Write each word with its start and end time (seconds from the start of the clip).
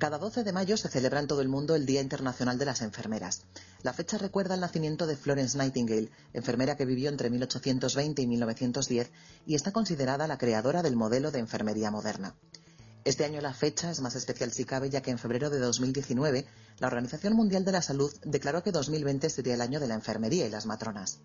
Cada 0.00 0.16
12 0.16 0.44
de 0.44 0.52
mayo 0.54 0.78
se 0.78 0.88
celebra 0.88 1.20
en 1.20 1.26
todo 1.26 1.42
el 1.42 1.50
mundo 1.50 1.74
el 1.74 1.84
Día 1.84 2.00
Internacional 2.00 2.56
de 2.56 2.64
las 2.64 2.80
Enfermeras. 2.80 3.42
La 3.82 3.92
fecha 3.92 4.16
recuerda 4.16 4.54
el 4.54 4.62
nacimiento 4.62 5.06
de 5.06 5.14
Florence 5.14 5.58
Nightingale, 5.58 6.08
enfermera 6.32 6.74
que 6.74 6.86
vivió 6.86 7.10
entre 7.10 7.28
1820 7.28 8.22
y 8.22 8.26
1910 8.26 9.10
y 9.44 9.54
está 9.56 9.72
considerada 9.72 10.26
la 10.26 10.38
creadora 10.38 10.82
del 10.82 10.96
modelo 10.96 11.30
de 11.30 11.40
enfermería 11.40 11.90
moderna. 11.90 12.34
Este 13.04 13.26
año 13.26 13.42
la 13.42 13.52
fecha 13.52 13.90
es 13.90 14.00
más 14.00 14.14
especial 14.14 14.52
si 14.52 14.64
cabe, 14.64 14.88
ya 14.88 15.02
que 15.02 15.10
en 15.10 15.18
febrero 15.18 15.50
de 15.50 15.58
2019 15.58 16.46
la 16.78 16.86
Organización 16.86 17.34
Mundial 17.34 17.66
de 17.66 17.72
la 17.72 17.82
Salud 17.82 18.10
declaró 18.24 18.62
que 18.62 18.72
2020 18.72 19.28
sería 19.28 19.52
el 19.52 19.60
año 19.60 19.80
de 19.80 19.88
la 19.88 19.96
enfermería 19.96 20.46
y 20.46 20.50
las 20.50 20.64
matronas. 20.64 21.18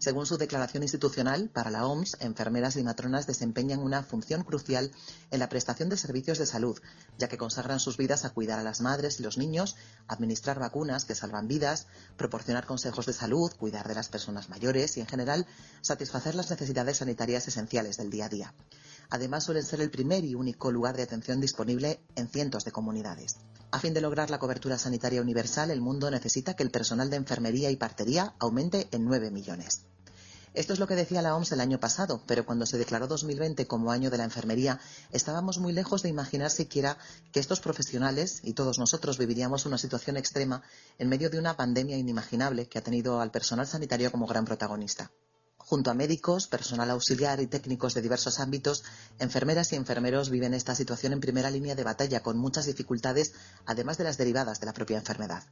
Según 0.00 0.24
su 0.24 0.38
declaración 0.38 0.82
institucional, 0.82 1.50
para 1.50 1.70
la 1.70 1.86
OMS, 1.86 2.16
enfermeras 2.20 2.76
y 2.76 2.82
matronas 2.82 3.26
desempeñan 3.26 3.80
una 3.80 4.02
función 4.02 4.44
crucial 4.44 4.92
en 5.30 5.38
la 5.38 5.50
prestación 5.50 5.90
de 5.90 5.98
servicios 5.98 6.38
de 6.38 6.46
salud, 6.46 6.80
ya 7.18 7.28
que 7.28 7.36
consagran 7.36 7.80
sus 7.80 7.98
vidas 7.98 8.24
a 8.24 8.30
cuidar 8.30 8.58
a 8.58 8.62
las 8.62 8.80
madres 8.80 9.20
y 9.20 9.22
los 9.22 9.36
niños, 9.36 9.76
administrar 10.08 10.58
vacunas 10.58 11.04
que 11.04 11.14
salvan 11.14 11.48
vidas, 11.48 11.86
proporcionar 12.16 12.64
consejos 12.64 13.04
de 13.04 13.12
salud, 13.12 13.52
cuidar 13.58 13.88
de 13.88 13.94
las 13.94 14.08
personas 14.08 14.48
mayores 14.48 14.96
y, 14.96 15.00
en 15.00 15.06
general, 15.06 15.46
satisfacer 15.82 16.34
las 16.34 16.50
necesidades 16.50 16.96
sanitarias 16.96 17.46
esenciales 17.46 17.98
del 17.98 18.08
día 18.08 18.24
a 18.24 18.30
día. 18.30 18.54
Además, 19.10 19.44
suelen 19.44 19.64
ser 19.64 19.82
el 19.82 19.90
primer 19.90 20.24
y 20.24 20.34
único 20.34 20.72
lugar 20.72 20.96
de 20.96 21.02
atención 21.02 21.42
disponible 21.42 22.00
en 22.16 22.26
cientos 22.30 22.64
de 22.64 22.72
comunidades. 22.72 23.36
A 23.72 23.78
fin 23.78 23.94
de 23.94 24.00
lograr 24.00 24.30
la 24.30 24.40
cobertura 24.40 24.78
sanitaria 24.78 25.22
universal, 25.22 25.70
el 25.70 25.80
mundo 25.80 26.10
necesita 26.10 26.54
que 26.54 26.64
el 26.64 26.72
personal 26.72 27.08
de 27.08 27.16
enfermería 27.16 27.70
y 27.70 27.76
partería 27.76 28.34
aumente 28.40 28.88
en 28.90 29.04
9 29.04 29.30
millones. 29.30 29.82
Esto 30.52 30.72
es 30.72 30.80
lo 30.80 30.88
que 30.88 30.96
decía 30.96 31.22
la 31.22 31.36
OMS 31.36 31.52
el 31.52 31.60
año 31.60 31.78
pasado, 31.78 32.20
pero 32.26 32.44
cuando 32.44 32.66
se 32.66 32.78
declaró 32.78 33.06
2020 33.06 33.68
como 33.68 33.92
año 33.92 34.10
de 34.10 34.18
la 34.18 34.24
enfermería, 34.24 34.80
estábamos 35.12 35.58
muy 35.58 35.72
lejos 35.72 36.02
de 36.02 36.08
imaginar 36.08 36.50
siquiera 36.50 36.98
que 37.30 37.38
estos 37.38 37.60
profesionales 37.60 38.40
y 38.42 38.54
todos 38.54 38.80
nosotros 38.80 39.18
viviríamos 39.18 39.64
una 39.66 39.78
situación 39.78 40.16
extrema 40.16 40.62
en 40.98 41.08
medio 41.08 41.30
de 41.30 41.38
una 41.38 41.56
pandemia 41.56 41.96
inimaginable 41.96 42.66
que 42.66 42.78
ha 42.78 42.82
tenido 42.82 43.20
al 43.20 43.30
personal 43.30 43.68
sanitario 43.68 44.10
como 44.10 44.26
gran 44.26 44.44
protagonista. 44.44 45.12
Junto 45.70 45.92
a 45.92 45.94
médicos, 45.94 46.48
personal 46.48 46.90
auxiliar 46.90 47.38
y 47.38 47.46
técnicos 47.46 47.94
de 47.94 48.02
diversos 48.02 48.40
ámbitos, 48.40 48.82
enfermeras 49.20 49.72
y 49.72 49.76
enfermeros 49.76 50.28
viven 50.28 50.52
esta 50.52 50.74
situación 50.74 51.12
en 51.12 51.20
primera 51.20 51.48
línea 51.48 51.76
de 51.76 51.84
batalla 51.84 52.24
con 52.24 52.36
muchas 52.38 52.66
dificultades, 52.66 53.34
además 53.66 53.96
de 53.96 54.02
las 54.02 54.18
derivadas 54.18 54.58
de 54.58 54.66
la 54.66 54.72
propia 54.72 54.98
enfermedad. 54.98 55.44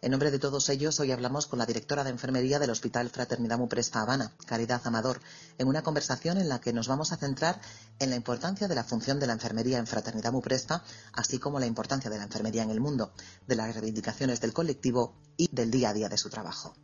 En 0.00 0.12
nombre 0.12 0.30
de 0.30 0.38
todos 0.38 0.70
ellos, 0.70 0.98
hoy 0.98 1.12
hablamos 1.12 1.46
con 1.46 1.58
la 1.58 1.66
directora 1.66 2.04
de 2.04 2.08
enfermería 2.08 2.58
del 2.58 2.70
Hospital 2.70 3.10
Fraternidad 3.10 3.58
Muprespa 3.58 4.00
Habana, 4.00 4.32
Caridad 4.46 4.80
Amador, 4.84 5.20
en 5.58 5.68
una 5.68 5.82
conversación 5.82 6.38
en 6.38 6.48
la 6.48 6.58
que 6.58 6.72
nos 6.72 6.88
vamos 6.88 7.12
a 7.12 7.18
centrar 7.18 7.60
en 7.98 8.08
la 8.08 8.16
importancia 8.16 8.68
de 8.68 8.74
la 8.76 8.84
función 8.84 9.20
de 9.20 9.26
la 9.26 9.34
enfermería 9.34 9.76
en 9.76 9.86
Fraternidad 9.86 10.32
Muprespa, 10.32 10.84
así 11.12 11.38
como 11.38 11.60
la 11.60 11.66
importancia 11.66 12.08
de 12.08 12.16
la 12.16 12.24
enfermería 12.24 12.62
en 12.62 12.70
el 12.70 12.80
mundo, 12.80 13.12
de 13.46 13.56
las 13.56 13.74
reivindicaciones 13.74 14.40
del 14.40 14.54
colectivo 14.54 15.20
y 15.36 15.54
del 15.54 15.70
día 15.70 15.90
a 15.90 15.92
día 15.92 16.08
de 16.08 16.16
su 16.16 16.30
trabajo. 16.30 16.74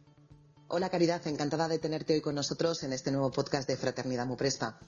Hola 0.74 0.88
Caridad, 0.88 1.26
encantada 1.26 1.68
de 1.68 1.78
tenerte 1.78 2.14
hoy 2.14 2.22
con 2.22 2.34
nosotros 2.34 2.82
en 2.82 2.94
este 2.94 3.12
nuevo 3.12 3.30
podcast 3.30 3.68
de 3.68 3.76
Fraternidad 3.76 4.24
Muprespa. 4.24 4.78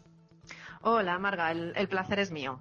Hola 0.80 1.18
Marga, 1.18 1.52
el, 1.52 1.88
placer 1.90 2.20
es 2.20 2.30
mío. 2.30 2.58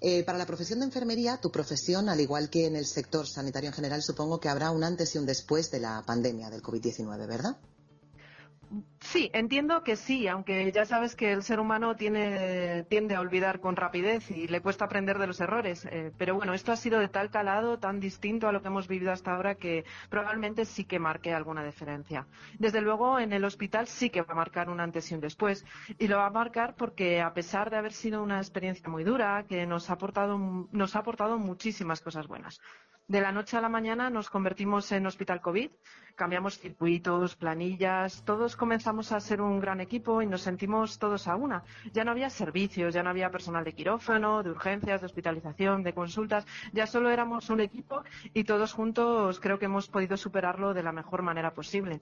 Eh, 0.00 0.22
para 0.22 0.38
la 0.38 0.46
profesión 0.46 0.78
de 0.78 0.84
enfermería, 0.84 1.40
tu 1.40 1.50
profesión, 1.50 2.08
al 2.08 2.20
igual 2.20 2.50
que 2.50 2.66
en 2.68 2.76
el 2.76 2.86
sector 2.86 3.26
sanitario 3.26 3.70
en 3.70 3.74
general, 3.74 4.04
supongo 4.04 4.38
que 4.38 4.48
habrá 4.48 4.70
un 4.70 4.84
antes 4.84 5.16
y 5.16 5.18
un 5.18 5.26
después 5.26 5.72
de 5.72 5.80
la 5.80 6.04
pandemia 6.06 6.48
del 6.48 6.62
COVID-19, 6.62 7.26
¿verdad? 7.26 7.56
Sí, 9.00 9.30
entiendo 9.34 9.82
que 9.84 9.96
sí, 9.96 10.26
aunque 10.28 10.72
ya 10.72 10.84
sabes 10.84 11.14
que 11.14 11.32
el 11.32 11.42
ser 11.42 11.60
humano 11.60 11.94
tiene, 11.94 12.84
tiende 12.84 13.14
a 13.14 13.20
olvidar 13.20 13.60
con 13.60 13.76
rapidez 13.76 14.30
y 14.30 14.48
le 14.48 14.60
cuesta 14.60 14.86
aprender 14.86 15.18
de 15.18 15.26
los 15.26 15.40
errores. 15.40 15.84
Eh, 15.90 16.12
pero 16.16 16.34
bueno, 16.34 16.54
esto 16.54 16.72
ha 16.72 16.76
sido 16.76 16.98
de 16.98 17.08
tal 17.08 17.30
calado, 17.30 17.78
tan 17.78 18.00
distinto 18.00 18.48
a 18.48 18.52
lo 18.52 18.62
que 18.62 18.68
hemos 18.68 18.88
vivido 18.88 19.12
hasta 19.12 19.34
ahora, 19.34 19.56
que 19.56 19.84
probablemente 20.08 20.64
sí 20.64 20.84
que 20.84 20.98
marque 20.98 21.32
alguna 21.32 21.64
diferencia. 21.64 22.26
Desde 22.58 22.80
luego, 22.80 23.18
en 23.20 23.32
el 23.32 23.44
hospital 23.44 23.86
sí 23.86 24.10
que 24.10 24.22
va 24.22 24.32
a 24.32 24.36
marcar 24.36 24.68
un 24.68 24.80
antes 24.80 25.10
y 25.10 25.14
un 25.14 25.20
después. 25.20 25.64
Y 25.98 26.08
lo 26.08 26.16
va 26.16 26.26
a 26.26 26.30
marcar 26.30 26.74
porque, 26.74 27.20
a 27.20 27.32
pesar 27.34 27.70
de 27.70 27.76
haber 27.76 27.92
sido 27.92 28.22
una 28.22 28.38
experiencia 28.38 28.88
muy 28.88 29.04
dura, 29.04 29.44
que 29.48 29.66
nos 29.66 29.90
ha 29.90 29.94
aportado, 29.94 30.38
nos 30.72 30.96
ha 30.96 31.00
aportado 31.00 31.38
muchísimas 31.38 32.00
cosas 32.00 32.26
buenas. 32.26 32.60
De 33.06 33.20
la 33.20 33.32
noche 33.32 33.58
a 33.58 33.60
la 33.60 33.68
mañana 33.68 34.08
nos 34.08 34.30
convertimos 34.30 34.90
en 34.90 35.06
hospital 35.06 35.42
COVID, 35.42 35.70
cambiamos 36.16 36.58
circuitos, 36.58 37.36
planillas, 37.36 38.22
todos 38.24 38.56
comenzamos 38.56 39.12
a 39.12 39.20
ser 39.20 39.42
un 39.42 39.60
gran 39.60 39.82
equipo 39.82 40.22
y 40.22 40.26
nos 40.26 40.40
sentimos 40.40 40.98
todos 40.98 41.28
a 41.28 41.36
una. 41.36 41.64
Ya 41.92 42.02
no 42.02 42.12
había 42.12 42.30
servicios, 42.30 42.94
ya 42.94 43.02
no 43.02 43.10
había 43.10 43.30
personal 43.30 43.62
de 43.62 43.74
quirófano, 43.74 44.42
de 44.42 44.50
urgencias, 44.50 45.02
de 45.02 45.06
hospitalización, 45.06 45.82
de 45.82 45.92
consultas, 45.92 46.46
ya 46.72 46.86
solo 46.86 47.10
éramos 47.10 47.50
un 47.50 47.60
equipo 47.60 48.02
y 48.32 48.44
todos 48.44 48.72
juntos 48.72 49.38
creo 49.38 49.58
que 49.58 49.66
hemos 49.66 49.88
podido 49.88 50.16
superarlo 50.16 50.72
de 50.72 50.82
la 50.82 50.92
mejor 50.92 51.20
manera 51.20 51.52
posible. 51.52 52.00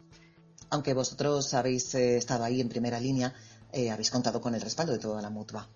Aunque 0.71 0.95
vosotros 0.95 1.53
habéis 1.55 1.93
eh, 1.97 2.17
estado 2.17 2.45
ahí 2.45 2.61
en 2.61 2.69
primera 2.69 3.01
línea, 3.01 3.35
eh, 3.73 3.91
habéis 3.91 4.13
contado 4.13 4.41
con 4.41 4.55
el 4.55 4.61
respaldo 4.61 4.93
de 4.93 5.01
toda 5.01 5.21
la 5.21 5.31
mutua. 5.31 5.69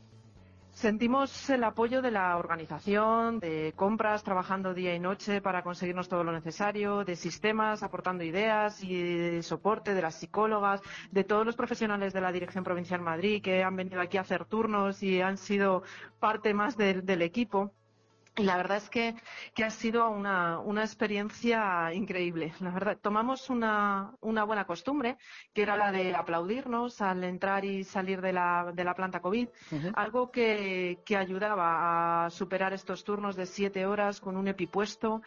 Sentimos 0.76 1.48
el 1.48 1.64
apoyo 1.64 2.02
de 2.02 2.10
la 2.10 2.36
organización, 2.36 3.40
de 3.40 3.72
compras 3.76 4.22
trabajando 4.22 4.74
día 4.74 4.94
y 4.94 5.00
noche 5.00 5.40
para 5.40 5.62
conseguirnos 5.62 6.06
todo 6.06 6.22
lo 6.22 6.32
necesario, 6.32 7.02
de 7.02 7.16
sistemas 7.16 7.82
aportando 7.82 8.24
ideas 8.24 8.84
y 8.84 8.94
de 8.94 9.42
soporte 9.42 9.94
de 9.94 10.02
las 10.02 10.16
psicólogas, 10.16 10.82
de 11.10 11.24
todos 11.24 11.46
los 11.46 11.56
profesionales 11.56 12.12
de 12.12 12.20
la 12.20 12.30
Dirección 12.30 12.62
Provincial 12.62 13.00
Madrid 13.00 13.42
que 13.42 13.64
han 13.64 13.74
venido 13.74 14.02
aquí 14.02 14.18
a 14.18 14.20
hacer 14.20 14.44
turnos 14.44 15.02
y 15.02 15.22
han 15.22 15.38
sido 15.38 15.82
parte 16.20 16.52
más 16.52 16.76
del 16.76 17.22
equipo. 17.22 17.72
Y 18.38 18.42
la 18.42 18.58
verdad 18.58 18.76
es 18.76 18.90
que, 18.90 19.14
ha 19.64 19.70
sido 19.70 20.10
una, 20.10 20.60
experiencia 20.82 21.92
increíble. 21.94 22.52
La 22.60 22.70
verdad, 22.70 22.98
tomamos 23.00 23.48
una, 23.48 24.14
buena 24.20 24.66
costumbre, 24.66 25.16
que 25.54 25.62
era 25.62 25.76
la 25.76 25.90
de 25.90 26.14
aplaudirnos 26.14 27.00
al 27.00 27.24
entrar 27.24 27.64
y 27.64 27.82
salir 27.82 28.20
de 28.20 28.34
la, 28.34 28.72
de 28.74 28.84
la 28.84 28.94
planta 28.94 29.20
COVID, 29.20 29.48
algo 29.94 30.30
que, 30.30 30.98
que 31.06 31.16
ayudaba 31.16 32.26
a 32.26 32.30
superar 32.30 32.74
estos 32.74 33.04
turnos 33.04 33.36
de 33.36 33.46
siete 33.46 33.86
horas 33.86 34.20
con 34.20 34.36
un 34.36 34.48
epipuesto 34.48 35.22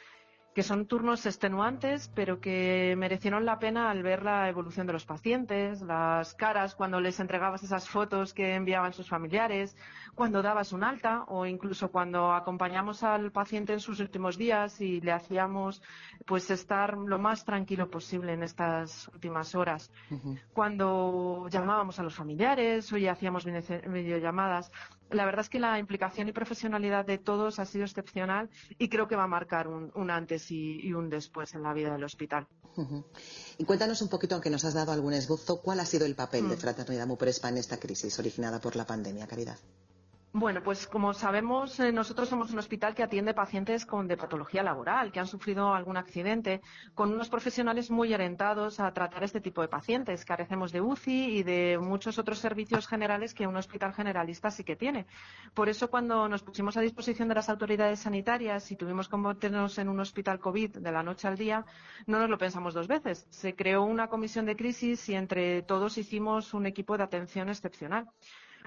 que 0.54 0.64
son 0.64 0.88
turnos 0.88 1.26
extenuantes, 1.26 2.12
pero 2.16 2.40
que 2.40 2.96
merecieron 2.98 3.46
la 3.46 3.60
pena 3.60 3.92
al 3.92 4.04
ver 4.04 4.24
la 4.24 4.50
evolución 4.50 4.88
de 4.88 4.94
los 4.94 5.06
pacientes, 5.06 5.82
las 5.82 6.34
caras 6.34 6.76
cuando 6.76 7.00
les 7.00 7.20
entregabas 7.20 7.64
esas 7.64 7.88
fotos 7.88 8.34
que 8.34 8.56
enviaban 8.56 8.94
sus 8.94 9.08
familiares, 9.08 9.78
cuando 10.16 10.42
dabas 10.42 10.74
un 10.74 10.84
alta 10.84 11.24
o 11.28 11.46
incluso 11.46 11.92
cuando 11.92 12.34
acompañamos 12.34 13.04
al 13.04 13.32
paciente 13.32 13.74
en 13.74 13.80
sus 13.80 14.00
últimos 14.00 14.38
días 14.38 14.82
y 14.82 15.02
le 15.02 15.12
hacíamos 15.12 15.82
pues 16.26 16.50
estar 16.50 16.98
lo 16.98 17.20
más 17.20 17.46
tranquilo 17.46 17.90
posible 17.90 18.34
en 18.34 18.44
estas 18.44 19.08
últimas 19.10 19.56
horas. 19.56 19.92
Cuando 20.54 21.48
llamábamos 21.50 22.00
a 22.00 22.04
los 22.04 22.16
familiares 22.16 22.92
o 22.92 22.98
ya 22.98 23.12
hacíamos 23.14 23.46
videollamadas, 23.46 24.72
la 25.12 25.26
verdad 25.26 25.42
es 25.42 25.50
que 25.50 25.60
la 25.60 25.80
implicación 25.80 26.28
y 26.28 26.32
profesionalidad 26.32 27.06
de 27.06 27.18
todos 27.18 27.60
ha 27.60 27.66
sido 27.66 27.86
excepcional 27.86 28.50
y 28.78 28.90
creo 28.90 29.08
que 29.08 29.16
va 29.16 29.24
a 29.24 29.28
marcar 29.28 29.68
un, 29.68 30.12
antes 30.12 30.52
y, 30.52 30.94
un 30.94 31.10
después 31.10 31.54
en 31.56 31.64
la 31.64 31.74
vida 31.74 31.92
del 31.92 32.04
hospital. 32.04 32.48
Y 33.58 33.66
cuéntanos 33.66 34.02
un 34.02 34.10
poquito, 34.10 34.36
aunque 34.36 34.50
nos 34.50 34.64
has 34.66 34.74
dado 34.74 34.92
algún 34.92 35.14
esbozo, 35.14 35.62
cuál 35.62 35.80
ha 35.80 35.86
sido 35.86 36.06
el 36.06 36.16
papel 36.16 36.48
de 36.48 36.56
mm. 36.56 36.60
Fraternidad 36.60 37.08
Muprespa 37.08 37.50
en 37.50 37.58
esta 37.58 37.78
crisis 37.78 38.18
originada 38.20 38.60
por 38.62 38.76
la 38.76 38.86
pandemia, 38.86 39.28
Caridad. 39.28 39.58
Bueno, 40.32 40.62
pues 40.62 40.86
como 40.86 41.16
sabemos, 41.16 41.80
eh, 41.80 41.92
nosotros 41.92 42.30
somos 42.30 42.52
un 42.52 42.60
hospital 42.60 42.94
que 42.94 43.02
atiende 43.02 43.34
pacientes 43.34 43.84
con 43.84 44.08
de 44.08 44.16
patología 44.16 44.62
laboral, 44.62 45.12
que 45.12 45.20
han 45.20 45.26
sufrido 45.26 45.74
algún 45.74 45.98
accidente, 45.98 46.62
con 46.94 47.12
unos 47.12 47.30
profesionales 47.30 47.90
muy 47.90 48.14
orientados 48.14 48.80
a 48.80 48.94
tratar 48.94 49.24
este 49.24 49.42
tipo 49.42 49.64
de 49.64 49.68
pacientes. 49.68 50.26
Carecemos 50.26 50.72
de 50.72 50.82
UCI 50.82 51.40
y 51.40 51.44
de 51.44 51.80
muchos 51.82 52.20
otros 52.20 52.38
servicios 52.38 52.88
generales 52.88 53.34
que 53.34 53.48
un 53.48 53.56
hospital 53.56 53.92
generalista 53.92 54.52
sí 54.52 54.64
que 54.64 54.76
tiene. 54.76 55.08
Por 55.56 55.68
eso, 55.68 55.90
cuando 55.90 56.30
nos 56.30 56.44
pusimos 56.44 56.78
a 56.78 56.82
disposición 56.82 57.28
de 57.28 57.34
las 57.34 57.50
autoridades 57.50 58.02
sanitarias 58.02 58.72
y 58.72 58.76
tuvimos 58.76 59.08
que 59.08 59.12
convertirnos 59.12 59.80
en 59.80 59.90
un 59.90 60.00
hospital 60.00 60.40
COVID 60.40 60.78
de 60.78 60.92
la 60.92 61.02
noche 61.02 61.28
al 61.28 61.40
día, 61.40 61.66
no 62.06 62.20
nos 62.20 62.30
lo 62.30 62.38
pensamos 62.38 62.76
dos 62.76 62.88
veces. 62.88 63.26
Se 63.32 63.56
creó 63.56 63.82
una 63.82 64.10
comisión 64.10 64.46
de 64.46 64.56
crisis 64.56 65.10
y 65.10 65.16
entre 65.16 65.64
todos 65.64 65.98
hicimos 65.98 66.54
un 66.54 66.68
equipo 66.68 66.98
de 66.98 67.04
atención 67.04 67.50
excepcional. 67.50 68.08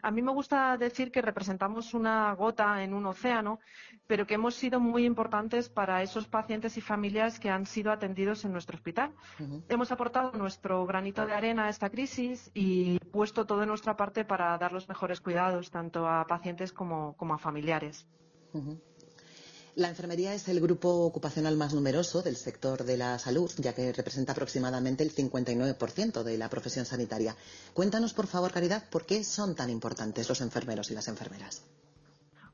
A 0.03 0.11
mí 0.11 0.21
me 0.21 0.33
gusta 0.33 0.77
decir 0.77 1.13
que 1.13 1.23
representamos 1.23 1.95
una 1.95 2.35
gota 2.35 2.83
en 2.83 2.93
un 2.93 3.07
océano, 3.07 3.61
pero 4.09 4.27
que 4.27 4.35
hemos 4.35 4.57
sido 4.57 4.81
muy 4.81 5.05
importantes 5.05 5.69
para 5.69 6.03
esos 6.03 6.27
pacientes 6.27 6.77
y 6.77 6.81
familias 6.81 7.39
que 7.39 7.51
han 7.51 7.67
sido 7.67 7.93
atendidos 7.93 8.45
en 8.45 8.51
nuestro 8.51 8.77
hospital. 8.77 9.15
Hemos 9.69 9.93
aportado 9.93 10.33
nuestro 10.33 10.85
granito 10.87 11.25
de 11.25 11.35
arena 11.35 11.67
a 11.67 11.69
esta 11.69 11.89
crisis 11.89 12.51
y 12.53 12.99
puesto 13.13 13.47
todo 13.47 13.61
de 13.61 13.67
nuestra 13.67 13.97
parte 13.97 14.25
para 14.25 14.59
dar 14.59 14.73
los 14.73 14.89
mejores 14.89 15.21
cuidados 15.21 15.71
tanto 15.71 16.09
a 16.09 16.27
pacientes 16.27 16.73
como, 16.73 17.17
a 17.19 17.39
familiares. 17.39 18.09
La 19.75 19.89
enfermería 19.89 20.35
es 20.35 20.49
el 20.49 20.61
grupo 20.61 20.91
ocupacional 21.07 21.57
más 21.57 21.73
numeroso 21.73 22.21
del 22.21 22.37
sector 22.37 22.85
de 22.85 22.99
la 22.99 23.19
salud, 23.19 23.51
ya 23.57 23.73
que 23.73 23.91
representa 23.91 24.33
aproximadamente 24.33 25.03
el 25.03 25.15
59% 25.15 26.23
de 26.23 26.37
la 26.37 26.51
profesión 26.51 26.85
sanitaria. 26.85 27.35
Cuéntanos, 27.73 28.13
por 28.13 28.27
favor, 28.27 28.53
Caridad, 28.53 28.85
por 28.91 29.07
qué 29.07 29.25
son 29.25 29.55
tan 29.55 29.71
importantes 29.71 30.29
los 30.29 30.43
enfermeros 30.43 30.91
y 30.91 30.95
las 30.95 31.09
enfermeras. 31.09 31.63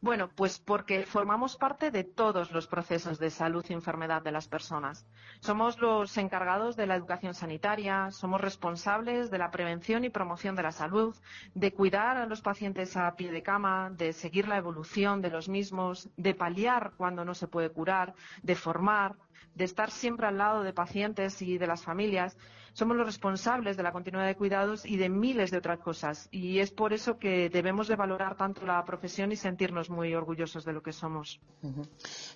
Bueno, 0.01 0.31
pues 0.33 0.61
porque 0.61 1.05
formamos 1.07 1.57
parte 1.57 1.91
de 1.91 2.05
todos 2.05 2.53
los 2.53 2.69
procesos 2.69 3.19
de 3.19 3.31
salud 3.31 3.65
y 3.69 3.73
enfermedad 3.73 4.23
de 4.23 4.31
las 4.31 4.47
personas. 4.47 5.05
Somos 5.41 5.81
los 5.81 6.17
encargados 6.19 6.77
de 6.77 6.87
la 6.87 6.95
educación 6.95 7.35
sanitaria, 7.35 8.13
somos 8.13 8.41
responsables 8.41 9.29
de 9.33 9.39
la 9.39 9.51
prevención 9.51 10.05
y 10.05 10.09
promoción 10.11 10.55
de 10.55 10.63
la 10.63 10.71
salud, 10.71 11.17
de 11.55 11.73
cuidar 11.73 12.17
a 12.17 12.27
los 12.27 12.43
pacientes 12.43 12.97
a 12.97 13.17
pie 13.17 13.33
de 13.33 13.43
cama, 13.43 13.91
de 13.91 14.13
seguir 14.13 14.47
la 14.47 14.57
evolución 14.59 15.21
de 15.21 15.31
los 15.31 15.49
mismos, 15.49 16.09
de 16.17 16.33
paliar 16.33 16.93
cuando 16.97 17.25
no 17.25 17.35
se 17.35 17.49
puede 17.49 17.71
curar, 17.71 18.15
de 18.45 18.55
formar, 18.55 19.17
de 19.55 19.65
estar 19.65 19.91
siempre 19.91 20.27
al 20.27 20.39
lado 20.39 20.63
de 20.63 20.73
pacientes 20.73 21.43
y 21.43 21.59
de 21.59 21.67
las 21.67 21.83
familias 21.83 22.37
somos 22.79 22.97
los 22.97 23.07
responsables 23.07 23.77
de 23.77 23.83
la 23.83 23.91
continuidad 23.91 24.29
de 24.29 24.37
cuidados 24.37 24.87
y 24.87 24.99
de 24.99 25.09
miles 25.09 25.51
de 25.51 25.59
otras 25.59 25.81
cosas. 25.81 26.29
Y 26.31 26.61
es 26.61 26.71
por 26.71 26.93
eso 26.93 27.19
que 27.19 27.51
debemos 27.51 27.89
de 27.89 27.97
valorar 27.97 28.37
tanto 28.37 28.65
la 28.65 28.85
profesión 28.85 29.33
y 29.33 29.37
sentirnos 29.37 29.91
muy 29.91 30.15
orgullosos 30.15 30.65
de 30.65 30.73
lo 30.73 30.81
que 30.81 30.93
somos. 30.93 31.41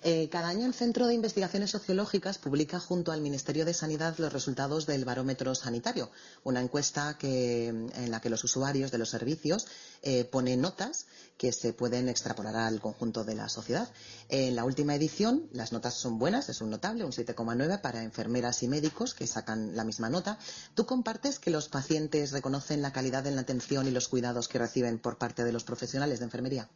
Eh, 0.03 0.27
cada 0.29 0.49
año 0.49 0.65
el 0.65 0.73
Centro 0.73 1.07
de 1.07 1.13
Investigaciones 1.13 1.71
Sociológicas 1.71 2.39
publica 2.39 2.81
junto 2.81 3.13
al 3.13 3.21
Ministerio 3.21 3.63
de 3.63 3.73
Sanidad 3.73 4.17
los 4.17 4.33
resultados 4.33 4.85
del 4.85 5.05
barómetro 5.05 5.55
sanitario, 5.55 6.09
una 6.43 6.59
encuesta 6.59 7.17
en 7.21 8.11
la 8.11 8.19
que 8.19 8.29
los 8.29 8.43
usuarios 8.43 8.91
de 8.91 8.97
los 8.97 9.09
servicios 9.09 9.65
eh, 10.03 10.25
ponen 10.25 10.61
notas 10.61 11.07
que 11.37 11.51
se 11.51 11.73
pueden 11.73 12.09
extrapolar 12.09 12.55
al 12.55 12.79
conjunto 12.79 13.23
de 13.23 13.35
la 13.35 13.49
sociedad. 13.49 13.89
En 14.29 14.55
la 14.55 14.63
última 14.63 14.95
edición 14.95 15.49
las 15.51 15.71
notas 15.71 15.95
son 15.95 16.19
buenas, 16.19 16.49
es 16.49 16.61
un 16.61 16.69
notable, 16.69 17.03
un 17.03 17.11
7,9 17.11 17.81
para 17.81 18.03
enfermeras 18.03 18.61
y 18.63 18.67
médicos 18.67 19.13
que 19.13 19.27
sacan 19.27 19.75
la 19.75 19.83
misma 19.83 20.09
nota 20.09 20.37
¿Tú 20.75 20.85
compartes 20.85 21.39
que 21.39 21.51
los 21.51 21.69
pacientes 21.69 22.31
reconocen 22.31 22.81
la 22.81 22.91
calidad 22.91 23.27
en 23.27 23.35
la 23.35 23.41
atención 23.41 23.87
y 23.87 23.91
los 23.91 24.07
cuidados 24.07 24.47
que 24.47 24.59
reciben 24.59 24.99
por 24.99 25.17
parte 25.17 25.43
de 25.43 25.51
los 25.51 25.63
profesionales 25.63 26.19
de 26.19 26.25
enfermería? 26.25 26.69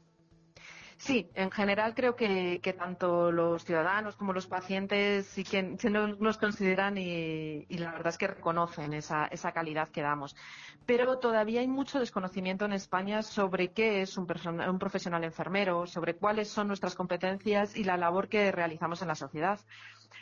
Sí, 0.98 1.30
en 1.36 1.52
general 1.52 1.94
creo 1.94 2.16
que, 2.16 2.76
tanto 2.78 3.32
los 3.32 3.64
ciudadanos 3.64 4.16
como 4.16 4.34
los 4.34 4.48
pacientes 4.48 5.28
sí 5.28 5.46
nos 5.94 6.38
consideran 6.40 6.98
y, 6.98 7.66
la 7.70 7.92
verdad 7.92 8.08
es 8.08 8.18
que 8.18 8.28
reconocen 8.28 8.94
esa, 8.94 9.30
calidad 9.54 9.90
que 9.90 10.02
damos. 10.02 10.36
Pero 10.88 11.20
todavía 11.20 11.62
hay 11.62 11.68
mucho 11.68 12.00
desconocimiento 12.00 12.66
en 12.66 12.74
España 12.74 13.22
sobre 13.22 13.72
qué 13.72 14.02
es 14.02 14.18
un, 14.18 14.28
un 14.60 14.80
profesional 14.80 15.24
enfermero, 15.24 15.86
sobre 15.86 16.16
cuáles 16.16 16.50
son 16.50 16.68
nuestras 16.68 16.96
competencias 16.96 17.78
y 17.78 17.84
la 17.84 17.98
labor 17.98 18.28
que 18.28 18.52
realizamos 18.52 19.02
en 19.04 19.10
la 19.10 19.16
sociedad. 19.16 19.60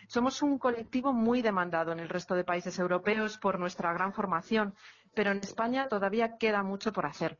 Somos 0.07 0.41
un 0.41 0.59
colectivo 0.59 1.13
muy 1.13 1.41
demandado 1.41 1.93
en 1.93 1.99
el 1.99 2.09
resto 2.09 2.35
de 2.35 2.43
países 2.43 2.77
europeos 2.79 3.37
por 3.37 3.59
nuestra 3.59 3.93
gran 3.93 4.13
formación 4.13 4.75
pero 5.15 5.31
en 5.31 5.39
España 5.39 5.87
todavía 5.87 6.37
queda 6.37 6.61
mucho 6.63 6.91
por 6.93 7.05
hacer. 7.05 7.39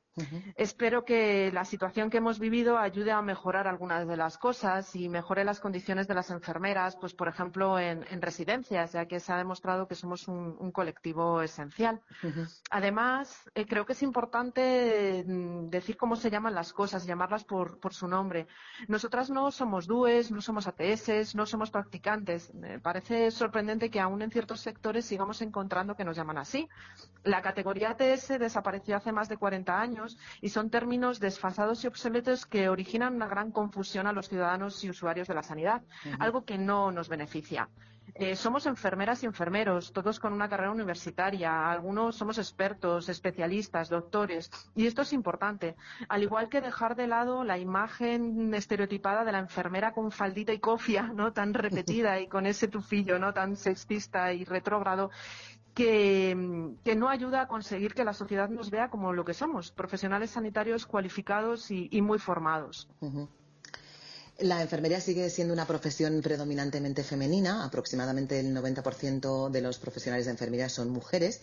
Espero 0.55 1.03
que 1.03 1.51
la 1.51 1.65
situación 1.65 2.09
que 2.09 2.17
hemos 2.17 2.39
vivido 2.39 2.77
ayude 2.77 3.11
a 3.11 3.21
mejorar 3.21 3.67
algunas 3.67 4.07
de 4.07 4.15
las 4.15 4.37
cosas 4.37 4.95
y 4.95 5.09
mejore 5.09 5.43
las 5.43 5.59
condiciones 5.59 6.07
de 6.07 6.13
las 6.13 6.31
enfermeras, 6.31 6.95
pues 6.95 7.13
por 7.13 7.27
ejemplo 7.27 7.77
en, 7.77 8.21
residencias, 8.21 8.93
ya 8.93 9.07
que 9.07 9.19
se 9.19 9.33
ha 9.33 9.37
demostrado 9.37 9.87
que 9.89 9.95
somos 9.95 10.29
un, 10.29 10.71
colectivo 10.71 11.41
esencial. 11.41 12.01
Además, 12.69 13.49
eh, 13.55 13.65
creo 13.65 13.85
que 13.85 13.93
es 13.93 14.03
importante 14.03 15.23
mm, 15.25 15.69
decir 15.69 15.97
cómo 15.97 16.15
se 16.15 16.29
llaman 16.29 16.55
las 16.55 16.73
cosas, 16.73 17.05
llamarlas 17.05 17.43
por, 17.43 17.79
su 17.91 18.07
nombre. 18.07 18.47
Nosotras 18.87 19.29
no 19.29 19.51
somos 19.51 19.85
DUES, 19.85 20.31
no 20.31 20.41
somos 20.41 20.67
ATS, 20.67 21.35
no 21.35 21.45
somos 21.45 21.71
practicantes. 21.71 22.53
Me 22.53 22.79
parece 22.79 23.31
sorprendente 23.31 23.89
que 23.89 23.99
aún 23.99 24.21
en 24.21 24.31
ciertos 24.31 24.61
sectores 24.61 25.05
sigamos 25.05 25.41
encontrando 25.41 25.95
que 25.95 26.05
nos 26.05 26.15
llaman 26.15 26.37
así. 26.37 26.67
La 27.23 27.41
categoría 27.41 27.64
ATS 27.69 28.39
desapareció 28.39 28.95
hace 28.95 29.11
más 29.11 29.29
de 29.29 29.37
40 29.37 29.79
años 29.79 30.17
y 30.41 30.49
son 30.49 30.69
términos 30.69 31.19
desfasados 31.19 31.83
y 31.83 31.87
obsoletos 31.87 32.45
que 32.45 32.69
originan 32.69 33.15
una 33.15 33.27
gran 33.27 33.51
confusión 33.51 34.07
a 34.07 34.13
los 34.13 34.29
ciudadanos 34.29 34.83
y 34.83 34.89
usuarios 34.89 35.27
de 35.27 35.33
la 35.33 35.43
sanidad, 35.43 35.81
algo 36.19 36.45
que 36.45 36.57
no 36.57 36.91
nos 36.91 37.09
beneficia. 37.09 37.69
Eh, 38.13 38.35
somos 38.35 38.65
enfermeras 38.65 39.23
y 39.23 39.25
enfermeros, 39.25 39.91
todos 39.91 40.19
con 40.19 40.31
una 40.31 40.47
carrera 40.47 40.71
universitaria. 40.71 41.69
Algunos 41.69 42.15
somos 42.15 42.37
expertos, 42.37 43.09
especialistas, 43.09 43.89
doctores. 43.89 44.51
Y 44.75 44.85
esto 44.85 45.01
es 45.01 45.11
importante. 45.11 45.75
Al 46.07 46.23
igual 46.23 46.47
que 46.47 46.61
dejar 46.61 46.95
de 46.95 47.07
lado 47.07 47.43
la 47.43 47.57
imagen 47.57 48.53
estereotipada 48.53 49.25
de 49.25 49.31
la 49.31 49.39
enfermera 49.39 49.91
con 49.91 50.11
faldita 50.11 50.53
y 50.53 50.59
cofia, 50.59 51.03
¿no? 51.03 51.33
Tan 51.33 51.53
repetida 51.53 52.19
y 52.19 52.27
con 52.27 52.45
ese 52.45 52.67
tufillo, 52.67 53.19
¿no? 53.19 53.33
Tan 53.33 53.57
sexista 53.57 54.31
y 54.31 54.45
retrógrado 54.45 55.11
que, 55.75 56.33
no 56.95 57.09
ayuda 57.09 57.41
a 57.41 57.47
conseguir 57.47 57.93
que 57.93 58.05
la 58.05 58.13
sociedad 58.13 58.49
nos 58.49 58.71
vea 58.71 58.89
como 58.89 59.13
lo 59.13 59.25
que 59.25 59.33
somos, 59.33 59.71
profesionales 59.71 60.31
sanitarios 60.31 60.85
cualificados 60.85 61.69
y, 61.69 62.01
muy 62.01 62.17
formados. 62.17 62.87
La 64.39 64.61
enfermería 64.61 64.99
sigue 64.99 65.29
siendo 65.29 65.53
una 65.53 65.65
profesión 65.65 66.21
predominantemente 66.21 67.03
femenina, 67.03 67.65
aproximadamente 67.65 68.39
el 68.39 68.55
90% 68.55 69.49
de 69.49 69.61
los 69.61 69.77
profesionales 69.77 70.25
de 70.25 70.31
enfermería 70.31 70.69
son 70.69 70.89
mujeres. 70.89 71.41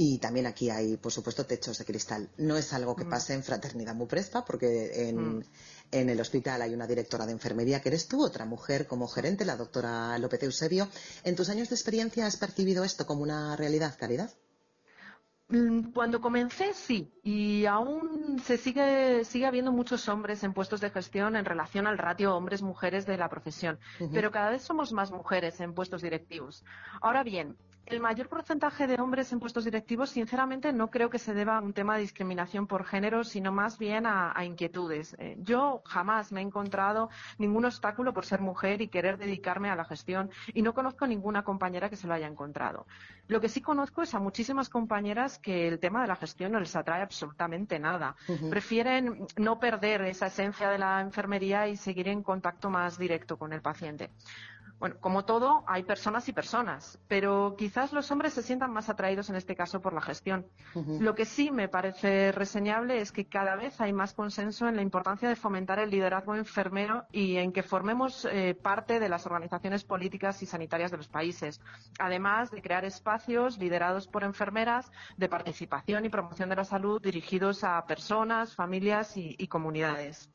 Y 0.00 0.18
también 0.18 0.46
aquí 0.46 0.70
hay, 0.70 0.96
por 0.96 1.10
supuesto, 1.10 1.44
techos 1.44 1.76
de 1.78 1.84
cristal. 1.84 2.30
No 2.36 2.56
es 2.56 2.72
algo 2.72 2.94
que 2.94 3.04
mm. 3.04 3.10
pase 3.10 3.34
en 3.34 3.42
Fraternidad 3.42 3.96
Muprespa, 3.96 4.44
porque 4.44 5.08
en, 5.08 5.38
mm. 5.38 5.42
En 5.90 6.10
el 6.10 6.20
hospital 6.20 6.60
hay 6.60 6.74
una 6.74 6.86
directora 6.86 7.24
de 7.24 7.32
enfermería 7.32 7.80
que 7.80 7.88
eres 7.88 8.08
tú, 8.08 8.22
otra 8.22 8.44
mujer 8.44 8.86
como 8.86 9.08
gerente, 9.08 9.46
la 9.46 9.56
doctora 9.56 10.18
López 10.18 10.42
Eusebio. 10.42 10.88
¿En 11.24 11.34
tus 11.34 11.48
años 11.48 11.70
de 11.70 11.76
experiencia 11.76 12.26
has 12.26 12.36
percibido 12.36 12.84
esto 12.84 13.06
como 13.06 13.22
una 13.22 13.56
realidad, 13.56 13.96
Caridad? 13.98 14.30
Mm, 15.48 15.92
cuando 15.92 16.20
comencé, 16.20 16.74
sí, 16.74 17.10
y 17.22 17.64
aún 17.64 18.38
se 18.44 18.58
sigue, 18.58 19.24
sigue 19.24 19.46
habiendo 19.46 19.72
muchos 19.72 20.06
hombres 20.10 20.44
en 20.44 20.52
puestos 20.52 20.82
de 20.82 20.90
gestión 20.90 21.36
en 21.36 21.46
relación 21.46 21.86
al 21.86 21.96
ratio 21.96 22.36
hombres-mujeres 22.36 23.06
de 23.06 23.16
la 23.16 23.30
profesión, 23.30 23.78
pero 24.12 24.30
cada 24.30 24.50
vez 24.50 24.60
somos 24.60 24.92
más 24.92 25.10
mujeres 25.10 25.58
en 25.60 25.72
puestos 25.72 26.02
directivos. 26.02 26.66
Ahora 27.00 27.22
bien, 27.22 27.56
el 27.90 28.00
mayor 28.00 28.28
porcentaje 28.28 28.86
de 28.86 29.00
hombres 29.00 29.32
en 29.32 29.40
puestos 29.40 29.64
directivos, 29.64 30.10
sinceramente, 30.10 30.72
no 30.72 30.90
creo 30.90 31.08
que 31.08 31.18
se 31.18 31.32
deba 31.32 31.56
a 31.56 31.60
un 31.60 31.72
tema 31.72 31.96
de 31.96 32.02
discriminación 32.02 32.66
por 32.66 32.84
género, 32.84 33.24
sino 33.24 33.50
más 33.50 33.78
bien 33.78 34.04
a, 34.06 34.34
inquietudes. 34.44 35.16
Eh, 35.18 35.36
yo 35.40 35.82
jamás 35.86 36.30
me 36.30 36.40
he 36.40 36.44
encontrado 36.44 37.08
ningún 37.38 37.64
obstáculo 37.64 38.12
por 38.12 38.26
ser 38.26 38.40
mujer 38.40 38.82
y 38.82 38.88
querer 38.88 39.16
dedicarme 39.16 39.70
a 39.70 39.76
la 39.76 39.84
gestión 39.84 40.30
y 40.52 40.62
no 40.62 40.74
conozco 40.74 41.06
ninguna 41.06 41.44
compañera 41.44 41.88
que 41.88 41.96
se 41.96 42.06
lo 42.06 42.14
haya 42.14 42.26
encontrado. 42.26 42.86
Lo 43.26 43.40
que 43.40 43.48
sí 43.48 43.60
conozco 43.60 44.02
es 44.02 44.14
a 44.14 44.18
muchísimas 44.18 44.68
compañeras 44.68 45.38
que 45.38 45.68
el 45.68 45.78
tema 45.78 46.02
de 46.02 46.08
la 46.08 46.16
gestión 46.16 46.52
no 46.52 46.60
les 46.60 46.76
atrae 46.76 47.02
absolutamente 47.02 47.78
nada. 47.78 48.16
Prefieren 48.50 49.26
no 49.36 49.58
perder 49.58 50.02
esa 50.02 50.26
esencia 50.26 50.70
de 50.70 50.78
la 50.78 51.00
enfermería 51.00 51.68
y 51.68 51.76
seguir 51.76 52.08
en 52.08 52.22
contacto 52.22 52.70
más 52.70 52.98
directo 52.98 53.36
con 53.36 53.52
el 53.52 53.60
paciente. 53.60 54.10
Bueno, 54.78 54.96
como 55.00 55.24
todo, 55.24 55.64
hay 55.66 55.82
personas 55.82 56.28
y 56.28 56.32
personas, 56.32 57.00
pero 57.08 57.56
quizás 57.58 57.92
los 57.92 58.10
hombres 58.12 58.34
se 58.34 58.44
sientan 58.44 58.72
más 58.72 58.88
atraídos 58.88 59.28
en 59.28 59.34
este 59.34 59.56
caso 59.56 59.80
por 59.80 59.92
la 59.92 60.00
gestión. 60.00 60.46
Lo 61.00 61.16
que 61.16 61.24
sí 61.24 61.50
me 61.50 61.68
parece 61.68 62.30
reseñable 62.30 63.00
es 63.00 63.10
que 63.10 63.26
cada 63.26 63.56
vez 63.56 63.80
hay 63.80 63.92
más 63.92 64.14
consenso 64.14 64.68
en 64.68 64.76
la 64.76 64.82
importancia 64.82 65.28
de 65.28 65.34
fomentar 65.34 65.80
el 65.80 65.90
liderazgo 65.90 66.36
enfermero 66.36 67.06
y 67.10 67.38
en 67.38 67.52
que 67.52 67.64
formemos 67.64 68.24
eh, 68.30 68.54
parte 68.54 69.00
de 69.00 69.08
las 69.08 69.26
organizaciones 69.26 69.82
políticas 69.82 70.42
y 70.44 70.46
sanitarias 70.46 70.92
de 70.92 70.98
los 70.98 71.08
países, 71.08 71.60
además 71.98 72.52
de 72.52 72.62
crear 72.62 72.84
espacios 72.84 73.58
liderados 73.58 74.06
por 74.06 74.22
enfermeras 74.22 74.92
de 75.16 75.28
participación 75.28 76.04
y 76.04 76.08
promoción 76.08 76.50
de 76.50 76.56
la 76.56 76.64
salud 76.64 77.02
dirigidos 77.02 77.64
a 77.64 77.84
personas, 77.84 78.54
familias 78.54 79.16
y 79.16 79.48
comunidades. 79.48 80.30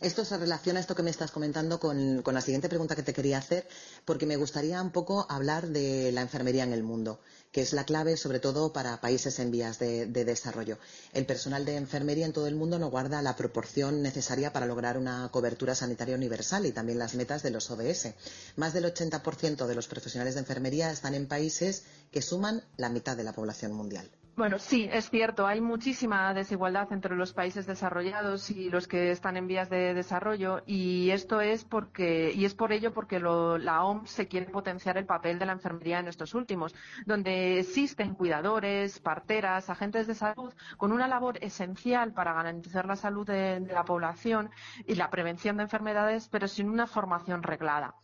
Esto 0.00 0.24
se 0.24 0.36
relaciona, 0.36 0.80
esto 0.80 0.94
que 0.94 1.02
me 1.02 1.10
estás 1.10 1.30
comentando, 1.30 1.78
con, 1.78 2.22
la 2.24 2.40
siguiente 2.40 2.68
pregunta 2.68 2.96
que 2.96 3.02
te 3.02 3.12
quería 3.12 3.38
hacer, 3.38 3.68
porque 4.04 4.26
me 4.26 4.36
gustaría 4.36 4.80
un 4.82 4.90
poco 4.90 5.26
hablar 5.28 5.68
de 5.68 6.10
la 6.12 6.22
enfermería 6.22 6.64
en 6.64 6.72
el 6.72 6.82
mundo, 6.82 7.20
que 7.52 7.60
es 7.60 7.72
la 7.72 7.84
clave 7.84 8.16
sobre 8.16 8.40
todo 8.40 8.72
para 8.72 9.00
países 9.00 9.38
en 9.38 9.50
vías 9.50 9.78
de, 9.78 10.06
desarrollo. 10.06 10.78
El 11.12 11.26
personal 11.26 11.64
de 11.64 11.76
enfermería 11.76 12.26
en 12.26 12.32
todo 12.32 12.46
el 12.46 12.56
mundo 12.56 12.78
no 12.78 12.90
guarda 12.90 13.22
la 13.22 13.36
proporción 13.36 14.02
necesaria 14.02 14.52
para 14.52 14.66
lograr 14.66 14.98
una 14.98 15.28
cobertura 15.30 15.74
sanitaria 15.74 16.16
universal 16.16 16.66
y 16.66 16.72
también 16.72 16.98
las 16.98 17.14
metas 17.14 17.42
de 17.42 17.50
los 17.50 17.70
ODS. 17.70 18.14
Más 18.56 18.72
del 18.72 18.84
80% 18.84 19.66
de 19.66 19.74
los 19.74 19.86
profesionales 19.86 20.34
de 20.34 20.40
enfermería 20.40 20.90
están 20.90 21.14
en 21.14 21.28
países 21.28 21.84
que 22.10 22.22
suman 22.22 22.64
la 22.76 22.88
mitad 22.88 23.16
de 23.16 23.24
la 23.24 23.32
población 23.32 23.72
mundial. 23.72 24.10
Bueno, 24.34 24.58
sí, 24.58 24.88
es 24.90 25.10
cierto. 25.10 25.46
Hay 25.46 25.60
muchísima 25.60 26.32
desigualdad 26.32 26.90
entre 26.90 27.14
los 27.16 27.34
países 27.34 27.66
desarrollados 27.66 28.50
y 28.50 28.70
los 28.70 28.88
que 28.88 29.10
están 29.10 29.36
en 29.36 29.46
vías 29.46 29.68
de 29.68 29.92
desarrollo 29.92 30.62
y 30.66 31.10
esto 31.10 31.42
es 31.42 31.64
porque 31.66 32.32
y 32.34 32.46
es 32.46 32.54
por 32.54 32.72
ello 32.72 32.94
porque 32.94 33.20
la 33.20 33.84
OMS 33.84 34.10
se 34.10 34.28
quiere 34.28 34.46
potenciar 34.46 34.96
el 34.96 35.04
papel 35.04 35.38
de 35.38 35.44
la 35.44 35.52
enfermería 35.52 35.98
en 35.98 36.08
estos 36.08 36.32
últimos, 36.34 36.74
donde 37.04 37.58
existen 37.60 38.14
cuidadores, 38.14 39.00
parteras, 39.00 39.68
agentes 39.68 40.06
de 40.06 40.14
salud 40.14 40.54
con 40.78 40.92
una 40.92 41.08
labor 41.08 41.36
esencial 41.42 42.14
para 42.14 42.32
garantizar 42.32 42.86
la 42.86 42.96
salud 42.96 43.26
de 43.26 43.60
la 43.60 43.84
población 43.84 44.50
y 44.86 44.94
la 44.94 45.10
prevención 45.10 45.58
de 45.58 45.64
enfermedades, 45.64 46.28
pero 46.30 46.48
sin 46.48 46.70
una 46.70 46.86
formación 46.86 47.42
reglada. 47.42 47.94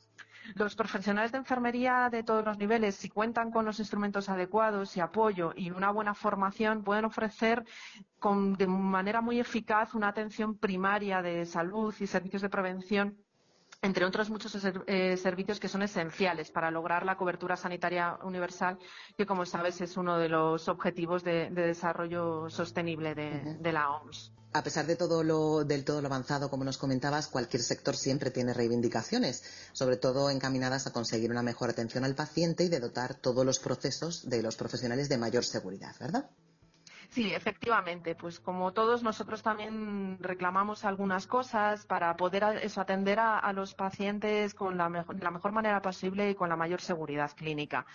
Los 0.55 0.75
profesionales 0.75 1.33
de 1.33 1.39
enfermería 1.39 2.09
de 2.11 2.23
todos 2.23 2.45
los 2.45 2.59
niveles, 2.59 2.95
si 2.97 3.09
cuentan 3.09 3.51
con 3.51 3.65
los 3.65 3.79
instrumentos 3.79 4.29
adecuados 4.29 4.97
y 4.97 5.01
apoyo 5.01 5.53
y 5.55 5.71
una 5.71 5.91
buena 5.91 6.15
formación, 6.15 6.83
pueden 6.83 7.05
ofrecer 7.05 7.65
de 8.23 8.67
manera 8.67 9.21
muy 9.21 9.41
eficaz 9.41 9.95
una 9.95 10.09
atención 10.09 10.57
primaria 10.57 11.23
de 11.23 11.45
salud 11.45 11.95
y 12.01 12.07
servicios 12.07 12.43
de 12.43 12.49
prevención 12.49 13.19
entre 13.83 14.05
otros 14.05 14.29
muchos 14.31 14.57
eh, 14.87 15.17
servicios 15.17 15.61
que 15.61 15.69
son 15.69 15.83
esenciales 15.83 16.51
para 16.51 16.71
lograr 16.71 17.05
la 17.05 17.17
cobertura 17.17 17.57
sanitaria 17.57 18.19
universal, 18.25 18.79
que 19.17 19.27
como 19.27 19.47
sabes 19.47 19.81
es 19.81 19.97
uno 19.97 20.19
de 20.19 20.29
los 20.29 20.69
objetivos 20.69 21.23
de, 21.23 21.51
desarrollo 21.51 22.51
sostenible 22.51 23.15
de, 23.15 23.73
la 23.73 23.91
OMS. 23.91 24.33
A 24.55 24.63
pesar 24.63 24.87
de 24.87 24.97
todo 24.97 25.23
lo, 25.23 25.65
del 25.65 25.85
todo 25.85 26.01
lo 26.01 26.09
avanzado, 26.09 26.49
como 26.51 26.65
nos 26.65 26.79
comentabas, 26.79 27.29
cualquier 27.29 27.63
sector 27.63 27.95
siempre 27.95 28.31
tiene 28.31 28.55
reivindicaciones, 28.55 29.45
sobre 29.73 29.99
todo 29.99 30.31
encaminadas 30.31 30.87
a 30.87 30.93
conseguir 30.93 31.31
una 31.31 31.43
mejor 31.43 31.71
atención 31.71 32.05
al 32.05 32.15
paciente 32.15 32.65
y 32.65 32.69
de 32.69 32.81
dotar 32.81 33.15
todos 33.15 33.45
los 33.45 33.59
procesos 33.61 34.29
de 34.29 34.43
los 34.43 34.57
profesionales 34.57 35.09
de 35.09 35.19
mayor 35.19 35.45
seguridad, 35.45 35.95
¿verdad? 36.01 36.31
Sí, 37.11 37.33
efectivamente. 37.33 38.15
Pues 38.15 38.39
como 38.39 38.73
todos 38.73 39.03
nosotros 39.03 39.43
también 39.43 40.19
reclamamos 40.21 40.85
algunas 40.85 41.27
cosas 41.27 41.87
para 41.87 42.15
poder 42.17 42.45
atender 42.45 43.19
a, 43.19 43.53
los 43.53 43.75
pacientes 43.75 44.55
con 44.55 44.77
la 44.77 44.89
de 44.91 45.25
la 45.25 45.31
mejor 45.31 45.53
manera 45.53 45.81
posible 45.81 46.31
y 46.31 46.35
con 46.35 46.51
la 46.51 46.57
mayor 46.57 46.81
seguridad 46.83 47.31
clínica. 47.35 47.87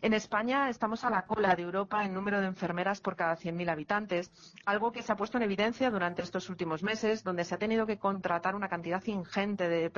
En 0.00 0.14
España 0.14 0.70
estamos 0.70 1.04
a 1.04 1.10
la 1.10 1.26
cola 1.26 1.54
de 1.54 1.62
Europa 1.62 2.02
en 2.04 2.14
número 2.14 2.40
de 2.40 2.46
enfermeras 2.46 3.00
por 3.00 3.14
cada 3.14 3.36
100.000 3.36 3.70
habitantes, 3.70 4.32
algo 4.64 4.90
que 4.90 5.02
se 5.02 5.12
ha 5.12 5.16
puesto 5.16 5.36
en 5.36 5.44
evidencia 5.44 5.90
durante 5.90 6.22
estos 6.22 6.48
últimos 6.48 6.82
meses, 6.82 7.22
donde 7.22 7.44
se 7.44 7.54
ha 7.54 7.58
tenido 7.58 7.86
que 7.86 7.98
contratar 7.98 8.54
una 8.54 8.68
cantidad 8.68 9.04
ingente 9.04 9.68
de, 9.68 9.90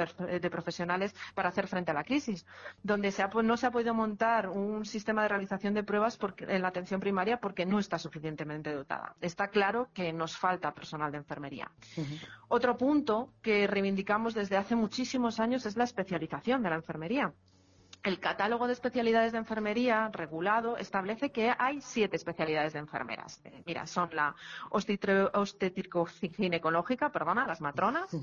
profesionales 0.51 1.15
para 1.35 1.49
hacer 1.49 1.69
frente 1.69 1.93
a 1.93 1.95
la 1.95 2.05
crisis, 2.05 2.45
donde 2.83 3.13
no 3.45 3.57
se 3.57 3.67
ha 3.67 3.71
podido 3.71 3.95
montar 3.95 4.49
un 4.49 4.85
sistema 4.85 5.23
de 5.23 5.29
realización 5.29 5.75
de 5.75 5.85
pruebas 5.85 6.19
en 6.39 6.63
la 6.63 6.69
atención 6.69 7.01
primaria 7.01 7.39
porque 7.39 7.65
no 7.65 7.79
está 7.79 7.99
suficientemente 7.99 8.64
dotada. 8.73 9.15
Está 9.21 9.49
claro 9.49 9.89
que 9.93 10.13
nos 10.13 10.37
falta 10.37 10.73
personal 10.73 11.11
de 11.13 11.19
enfermería. 11.19 11.71
Otro 12.49 12.77
punto 12.77 13.33
que 13.43 13.67
reivindicamos 13.67 14.35
desde 14.35 14.57
hace 14.57 14.77
muchísimos 14.77 15.41
años 15.41 15.67
es 15.67 15.77
la 15.77 15.85
especialización 15.85 16.63
de 16.63 16.71
la 16.71 16.77
enfermería. 16.77 17.33
El 18.03 18.19
catálogo 18.21 18.67
de 18.67 18.73
especialidades 18.75 19.33
de 19.33 19.39
enfermería 19.39 20.11
regulado 20.13 20.77
establece 20.77 21.33
que 21.33 21.55
hay 21.59 21.81
siete 21.81 22.17
especialidades 22.17 22.75
de 22.75 22.81
enfermeras. 22.81 23.41
Eh, 23.45 23.63
mira, 23.65 23.87
son 23.87 24.11
la 24.13 24.35
obstétrico-ginecológica, 24.71 27.11
perdona, 27.11 27.47
las 27.47 27.63
matronas, 27.63 28.15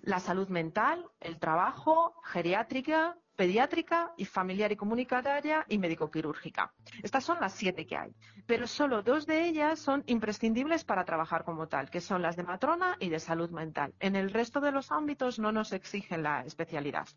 la 0.00 0.20
salud 0.20 0.48
mental, 0.48 1.06
el 1.20 1.38
trabajo, 1.38 2.14
geriátrica, 2.24 3.16
pediátrica 3.36 4.12
y 4.16 4.24
familiar 4.24 4.72
y 4.72 4.76
comunitaria 4.76 5.64
y 5.68 5.78
médico-quirúrgica. 5.78 6.72
Estas 7.02 7.24
son 7.24 7.40
las 7.40 7.52
siete 7.52 7.86
que 7.86 7.96
hay, 7.96 8.14
pero 8.46 8.66
solo 8.66 9.02
dos 9.02 9.26
de 9.26 9.46
ellas 9.46 9.78
son 9.78 10.02
imprescindibles 10.06 10.84
para 10.84 11.04
trabajar 11.04 11.44
como 11.44 11.66
tal, 11.68 11.90
que 11.90 12.00
son 12.00 12.22
las 12.22 12.36
de 12.36 12.44
matrona 12.44 12.96
y 13.00 13.08
de 13.08 13.18
salud 13.18 13.50
mental. 13.50 13.94
En 14.00 14.16
el 14.16 14.30
resto 14.30 14.60
de 14.60 14.72
los 14.72 14.92
ámbitos 14.92 15.38
no 15.38 15.52
nos 15.52 15.72
exigen 15.72 16.22
la 16.22 16.44
especialidad. 16.44 17.08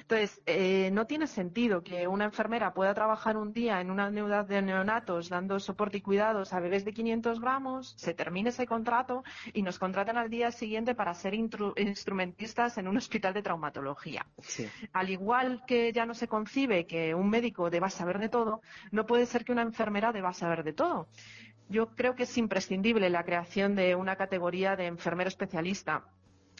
Entonces, 0.00 0.42
eh, 0.46 0.90
no 0.92 1.06
tiene 1.06 1.26
sentido 1.26 1.82
que 1.82 2.06
una 2.06 2.24
enfermera 2.24 2.74
pueda 2.74 2.94
trabajar 2.94 3.36
un 3.36 3.52
día 3.52 3.80
en 3.80 3.90
una 3.90 4.08
unidad 4.08 4.46
de 4.46 4.60
neonatos 4.62 5.28
dando 5.28 5.58
soporte 5.60 5.98
y 5.98 6.00
cuidados 6.00 6.52
a 6.52 6.60
bebés 6.60 6.84
de 6.84 6.92
500 6.92 7.40
gramos, 7.40 7.94
se 7.96 8.14
termine 8.14 8.50
ese 8.50 8.66
contrato 8.66 9.24
y 9.52 9.62
nos 9.62 9.78
contraten 9.78 10.16
al 10.16 10.30
día 10.30 10.50
siguiente 10.50 10.94
para 10.94 11.14
ser 11.14 11.34
instrumentistas 11.34 12.78
en 12.78 12.88
un 12.88 12.96
hospital 12.96 13.34
de 13.34 13.42
traumatología. 13.42 14.26
Al 14.92 15.10
igual 15.10 15.62
que 15.66 15.92
ya 15.92 16.06
no 16.06 16.14
se 16.14 16.28
concibe 16.28 16.86
que 16.86 17.14
un 17.14 17.28
médico 17.30 17.70
deba 17.70 17.90
saber 17.90 18.18
de 18.18 18.28
todo, 18.28 18.60
no 18.90 19.06
puede 19.06 19.26
ser 19.26 19.44
que 19.44 19.52
una 19.52 19.62
enfermera 19.62 20.12
deba 20.12 20.32
saber 20.32 20.64
de 20.64 20.72
todo. 20.72 21.08
Yo 21.68 21.94
creo 21.94 22.14
que 22.14 22.24
es 22.24 22.36
imprescindible 22.36 23.08
la 23.08 23.24
creación 23.24 23.74
de 23.74 23.94
una 23.94 24.16
categoría 24.16 24.76
de 24.76 24.86
enfermero 24.86 25.28
especialista 25.28 26.04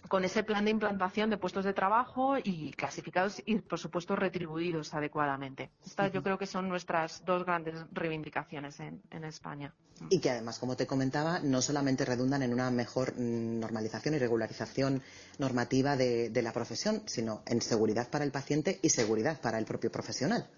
con 0.09 0.25
ese 0.25 0.43
plan 0.43 0.65
de 0.65 0.71
implantación 0.71 1.31
de 1.31 1.37
puestos 1.37 1.65
de 1.65 1.73
trabajo 1.73 2.37
y 2.43 2.73
clasificados 2.73 3.43
y, 3.45 3.57
por 3.57 3.79
supuesto, 3.79 4.17
retribuidos 4.17 4.95
adecuadamente. 4.95 5.71
Estas 5.85 6.13
yo 6.13 6.23
creo 6.23 6.39
que 6.39 6.47
son 6.47 6.69
nuestras 6.69 7.25
dos 7.25 7.45
grandes 7.45 7.75
reivindicaciones 7.93 8.79
en, 8.81 9.25
España. 9.25 9.73
Y 10.11 10.19
que 10.19 10.31
además, 10.31 10.59
como 10.59 10.77
te 10.77 10.87
comentaba, 10.87 11.39
no 11.41 11.63
solamente 11.63 12.05
redundan 12.05 12.43
en 12.43 12.53
una 12.53 12.71
mejor 12.71 13.15
mm, 13.15 13.61
normalización 13.61 14.15
y 14.15 14.19
regularización 14.19 15.03
normativa 15.39 15.97
de 15.97 16.43
la 16.43 16.53
profesión, 16.53 17.03
sino 17.07 17.43
en 17.47 17.61
seguridad 17.63 18.11
para 18.11 18.25
el 18.25 18.33
paciente 18.33 18.81
y 18.83 18.91
seguridad 18.91 19.41
para 19.41 19.59
el 19.59 19.65
propio 19.65 19.91
profesional. 19.93 20.49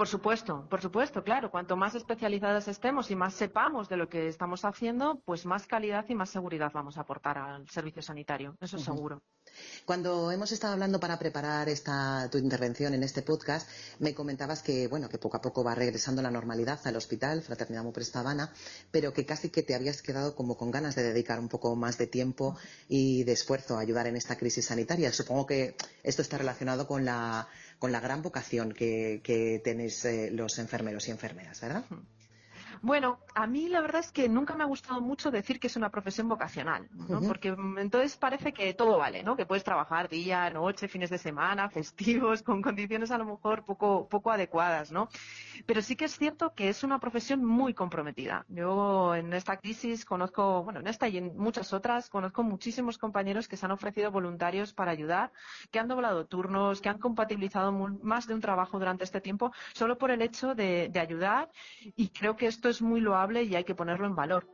Por 0.00 0.08
supuesto, 0.08 0.66
por 0.70 0.80
supuesto, 0.80 1.22
claro. 1.22 1.50
Cuanto 1.50 1.76
más 1.76 1.94
especializadas 1.94 2.68
estemos 2.68 3.10
y 3.10 3.16
más 3.16 3.34
sepamos 3.34 3.90
de 3.90 3.98
lo 3.98 4.08
que 4.08 4.28
estamos 4.28 4.64
haciendo, 4.64 5.20
pues 5.26 5.44
más 5.44 5.66
calidad 5.66 6.06
y 6.08 6.14
más 6.14 6.30
seguridad 6.30 6.70
vamos 6.72 6.96
a 6.96 7.02
aportar 7.02 7.36
al 7.36 7.68
servicio 7.68 8.00
sanitario. 8.00 8.56
Eso 8.62 8.78
es 8.78 8.82
seguro. 8.82 9.20
Cuando 9.84 10.30
hemos 10.30 10.52
estado 10.52 10.72
hablando 10.72 11.00
para 11.00 11.18
preparar 11.18 11.68
esta 11.68 12.30
tu 12.30 12.38
intervención 12.38 12.94
en 12.94 13.02
este 13.02 13.20
podcast, 13.20 13.68
me 13.98 14.14
comentabas 14.14 14.62
que 14.62 14.88
bueno 14.88 15.10
que 15.10 15.18
poco 15.18 15.36
a 15.36 15.42
poco 15.42 15.62
va 15.62 15.74
regresando 15.74 16.22
la 16.22 16.30
normalidad 16.30 16.80
al 16.84 16.96
hospital 16.96 17.42
Fraternidad 17.42 17.82
Muprespa 17.82 18.20
Habana, 18.20 18.54
pero 18.90 19.12
que 19.12 19.26
casi 19.26 19.50
que 19.50 19.62
te 19.62 19.74
habías 19.74 20.00
quedado 20.00 20.34
como 20.34 20.56
con 20.56 20.70
ganas 20.70 20.94
de 20.94 21.02
dedicar 21.02 21.38
un 21.38 21.48
poco 21.48 21.76
más 21.76 21.98
de 21.98 22.06
tiempo 22.06 22.56
y 22.88 23.24
de 23.24 23.32
esfuerzo 23.32 23.76
a 23.76 23.80
ayudar 23.80 24.06
en 24.06 24.16
esta 24.16 24.38
crisis 24.38 24.66
sanitaria. 24.66 25.12
Supongo 25.12 25.46
que 25.46 25.76
esto 26.02 26.22
está 26.22 26.38
relacionado 26.38 26.86
con 26.86 27.04
la 27.04 27.48
con 27.80 27.90
la 27.92 27.98
gran 27.98 28.20
vocación 28.20 28.72
que, 28.72 29.22
que 29.24 29.58
tenéis 29.64 30.04
eh, 30.04 30.30
los 30.30 30.58
enfermeros 30.58 31.08
y 31.08 31.12
enfermeras, 31.12 31.62
¿verdad? 31.62 31.84
Bueno, 32.82 33.18
a 33.34 33.46
mí 33.46 33.68
la 33.68 33.82
verdad 33.82 34.00
es 34.00 34.10
que 34.10 34.28
nunca 34.28 34.54
me 34.54 34.64
ha 34.64 34.66
gustado 34.66 35.02
mucho 35.02 35.30
decir 35.30 35.60
que 35.60 35.66
es 35.66 35.76
una 35.76 35.90
profesión 35.90 36.28
vocacional, 36.28 36.88
¿no? 37.08 37.20
Porque 37.20 37.48
entonces 37.48 38.16
parece 38.16 38.54
que 38.54 38.72
todo 38.72 38.96
vale, 38.96 39.22
¿no? 39.22 39.36
Que 39.36 39.44
puedes 39.44 39.64
trabajar 39.64 40.08
día, 40.08 40.48
noche, 40.48 40.88
fines 40.88 41.10
de 41.10 41.18
semana, 41.18 41.68
festivos, 41.68 42.42
con 42.42 42.62
condiciones 42.62 43.10
a 43.10 43.18
lo 43.18 43.26
mejor 43.26 43.64
poco, 43.64 44.08
poco 44.08 44.30
adecuadas, 44.30 44.92
¿no? 44.92 45.08
Pero 45.66 45.82
sí 45.82 45.94
que 45.94 46.06
es 46.06 46.16
cierto 46.16 46.54
que 46.54 46.70
es 46.70 46.82
una 46.82 46.98
profesión 46.98 47.44
muy 47.44 47.74
comprometida. 47.74 48.46
Yo 48.48 49.14
en 49.14 49.34
esta 49.34 49.58
crisis 49.58 50.06
conozco, 50.06 50.62
bueno, 50.64 50.80
en 50.80 50.86
esta 50.86 51.06
y 51.06 51.18
en 51.18 51.36
muchas 51.36 51.74
otras, 51.74 52.08
conozco 52.08 52.42
muchísimos 52.42 52.96
compañeros 52.96 53.46
que 53.46 53.58
se 53.58 53.66
han 53.66 53.72
ofrecido 53.72 54.10
voluntarios 54.10 54.72
para 54.72 54.90
ayudar, 54.90 55.32
que 55.70 55.78
han 55.78 55.88
doblado 55.88 56.26
turnos, 56.26 56.80
que 56.80 56.88
han 56.88 56.98
compatibilizado 56.98 57.72
más 57.72 58.26
de 58.26 58.32
un 58.32 58.40
trabajo 58.40 58.78
durante 58.78 59.04
este 59.04 59.20
tiempo, 59.20 59.52
solo 59.74 59.98
por 59.98 60.10
el 60.10 60.22
hecho 60.22 60.54
de, 60.54 60.88
de 60.90 61.00
ayudar 61.00 61.50
y 61.94 62.08
creo 62.08 62.36
que 62.36 62.46
esto 62.46 62.69
es 62.70 62.82
muy 62.82 63.00
loable 63.00 63.42
y 63.44 63.54
hay 63.54 63.64
que 63.64 63.74
ponerlo 63.74 64.06
en 64.06 64.14
valor. 64.14 64.46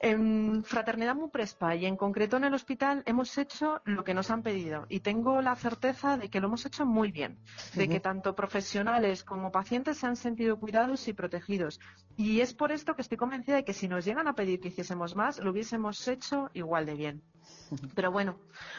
En 0.00 0.64
Fraternidad 0.64 1.14
Muprespa 1.14 1.74
y 1.76 1.86
en 1.86 1.96
concreto 1.96 2.36
en 2.36 2.44
el 2.44 2.52
hospital 2.52 3.02
hemos 3.06 3.38
hecho 3.38 3.80
lo 3.86 4.04
que 4.04 4.12
nos 4.12 4.30
han 4.30 4.42
pedido 4.42 4.84
y 4.90 5.00
tengo 5.00 5.40
la 5.40 5.56
certeza 5.56 6.18
de 6.18 6.28
que 6.28 6.40
lo 6.40 6.48
hemos 6.48 6.66
hecho 6.66 6.84
muy 6.84 7.10
bien, 7.10 7.38
de 7.74 7.88
que 7.88 8.00
tanto 8.00 8.34
profesionales 8.34 9.24
como 9.24 9.50
pacientes 9.50 9.96
se 9.96 10.06
han 10.06 10.16
sentido 10.16 10.60
cuidados 10.60 11.08
y 11.08 11.14
protegidos. 11.14 11.80
Y 12.18 12.40
es 12.40 12.52
por 12.52 12.70
esto 12.70 12.94
que 12.94 13.02
estoy 13.02 13.16
convencida 13.16 13.56
de 13.56 13.64
que 13.64 13.72
si 13.72 13.88
nos 13.88 14.04
llegan 14.04 14.28
a 14.28 14.34
pedir 14.34 14.60
que 14.60 14.68
hiciésemos 14.68 15.16
más, 15.16 15.38
lo 15.38 15.52
hubiésemos 15.52 16.06
hecho 16.06 16.50
igual 16.52 16.84
de 16.84 16.94
bien. 16.96 17.22
Pero 17.94 18.10
bueno, 18.10 18.36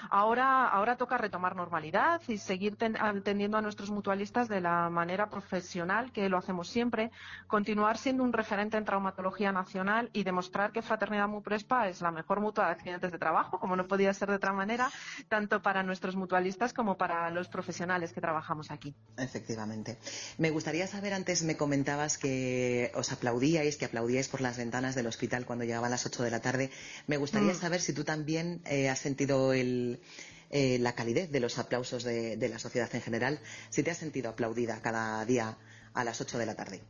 ahora, 0.10 0.68
ahora 0.68 0.98
toca 0.98 1.18
retomar 1.18 1.56
normalidad 1.56 2.22
y 2.27 2.38
seguir 2.38 2.77
atendiendo 3.00 3.58
a 3.58 3.62
nuestros 3.62 3.89
mutualistas 3.89 4.48
de 4.48 4.62
la 4.62 4.89
manera 4.89 5.30
profesional 5.30 6.12
que 6.12 6.30
lo 6.30 6.38
hacemos 6.38 6.70
siempre, 6.70 7.12
continuar 7.48 7.98
siendo 7.98 8.24
un 8.24 8.34
referente 8.34 8.77
en 8.77 8.86
traumatología 8.86 9.51
nacional 9.51 10.10
y 10.13 10.24
demostrar 10.24 10.72
que 10.72 10.82
Fraternidad 10.82 11.27
Muprespa 11.27 11.88
es 11.88 12.01
la 12.01 12.12
mejor 12.12 12.42
mutua 12.42 12.65
de 12.68 12.72
accidentes 12.72 13.12
de 13.12 13.18
trabajo, 13.18 13.60
como 13.60 13.75
no 13.75 13.88
podía 13.88 14.13
ser 14.13 14.30
de 14.30 14.36
otra 14.36 14.54
manera, 14.54 14.92
tanto 15.30 15.62
para 15.62 15.84
nuestros 15.84 16.15
mutualistas 16.15 16.74
como 16.74 16.98
para 16.98 17.30
los 17.30 17.48
profesionales 17.48 18.13
que 18.13 18.22
trabajamos 18.22 18.72
aquí. 18.72 18.96
Efectivamente. 19.18 19.98
Me 20.38 20.50
gustaría 20.50 20.88
saber, 20.88 21.13
antes 21.13 21.44
me 21.44 21.58
comentabas 21.58 22.18
que 22.18 22.92
os 22.96 23.12
aplaudíais, 23.12 23.77
que 23.77 23.86
aplaudíais 23.86 24.27
por 24.27 24.42
las 24.42 24.58
ventanas 24.58 24.96
del 24.96 25.08
hospital 25.08 25.46
cuando 25.46 25.65
llegaban 25.65 25.92
las 25.92 26.06
8 26.06 26.24
de 26.24 26.32
la 26.32 26.42
tarde. 26.42 26.72
Me 27.08 27.18
gustaría 27.18 27.54
mm. 27.54 27.56
saber 27.56 27.82
si 27.82 27.94
tú 27.94 28.04
también 28.04 28.62
eh, 28.65 28.75
has 28.89 29.00
sentido 29.00 29.53
eh, 29.53 30.77
la 30.79 30.94
calidez 30.94 31.32
de 31.32 31.39
los 31.39 31.58
aplausos 31.58 32.03
de, 32.03 32.50
la 32.50 32.60
sociedad 32.60 32.94
en 32.94 33.01
general, 33.01 33.39
si 33.70 33.84
te 33.84 33.91
has 33.91 33.98
sentido 33.98 34.29
aplaudida 34.29 34.82
cada 34.82 35.24
día 35.25 35.58
a 35.94 36.03
las 36.03 36.22
8 36.22 36.38
de 36.38 36.46
la 36.46 36.55
tarde. 36.55 36.82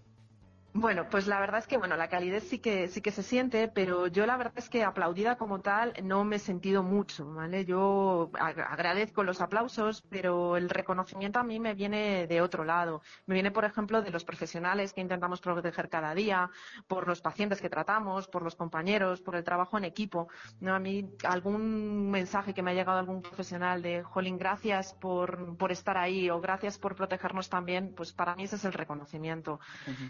Bueno, 0.77 1.07
pues 1.09 1.25
la 1.27 1.39
verdad 1.39 1.59
es 1.59 1.67
que 1.67 1.77
bueno, 1.77 1.95
la 1.95 2.09
calidez 2.09 2.49
sí 2.49 2.59
que 2.59 2.89
sí 2.89 2.99
que 3.01 3.11
se 3.11 3.23
siente, 3.23 3.69
pero 3.69 4.07
yo 4.07 4.25
la 4.25 4.35
verdad 4.35 4.55
es 4.57 4.69
que 4.69 4.83
aplaudida 4.83 5.37
como 5.37 5.61
tal 5.61 5.93
no 6.03 6.25
me 6.25 6.35
he 6.35 6.39
sentido 6.39 6.83
mucho, 6.83 7.25
¿vale? 7.33 7.63
Yo 7.63 8.29
agradezco 8.37 9.23
los 9.23 9.39
aplausos, 9.39 10.01
pero 10.09 10.57
el 10.57 10.69
reconocimiento 10.69 11.39
a 11.39 11.45
mí 11.45 11.61
me 11.61 11.75
viene 11.75 12.27
de 12.27 12.41
otro 12.41 12.65
lado. 12.65 13.01
Me 13.25 13.35
viene, 13.35 13.51
por 13.51 13.63
ejemplo, 13.63 14.01
de 14.01 14.11
los 14.11 14.25
profesionales 14.25 14.91
que 14.91 14.99
intentamos 14.99 15.39
proteger 15.39 15.87
cada 15.87 16.13
día, 16.13 16.49
por 16.87 17.07
los 17.07 17.21
pacientes 17.21 17.61
que 17.61 17.69
tratamos, 17.69 18.27
por 18.27 18.41
los 18.41 18.55
compañeros, 18.57 19.21
por 19.21 19.37
el 19.37 19.45
trabajo 19.45 19.77
en 19.77 19.85
equipo. 19.85 20.27
¿no? 20.59 20.75
A 20.75 20.79
mí 20.79 21.09
algún 21.23 22.11
mensaje 22.11 22.53
que 22.53 22.61
me 22.61 22.71
ha 22.71 22.73
llegado 22.73 22.99
algún 22.99 23.21
profesional 23.21 23.81
de, 23.81 24.03
"Jolín, 24.03 24.37
gracias 24.37 24.93
por 24.93 25.55
por 25.57 25.71
estar 25.71 25.97
ahí" 25.97 26.29
o 26.29 26.41
"Gracias 26.41 26.77
por 26.77 26.95
protegernos 26.95 27.47
también", 27.49 27.93
pues 27.95 28.11
para 28.11 28.35
mí 28.35 28.43
ese 28.43 28.57
es 28.57 28.65
el 28.65 28.73
reconocimiento. 28.73 29.61